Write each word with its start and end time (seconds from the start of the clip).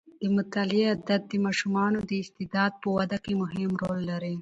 د 0.21 0.23
مطالعې 0.37 0.85
عادت 0.91 1.21
د 1.27 1.33
ماشومانو 1.45 1.99
د 2.09 2.11
استعداد 2.23 2.71
په 2.81 2.87
وده 2.97 3.17
کې 3.23 3.33
مهم 3.41 3.69
رول 3.81 3.99
لري. 4.11 4.35